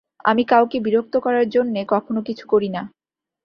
[0.25, 2.81] আমি কাউকে বিরক্ত করার জন্যে কখনো কিছু করি না।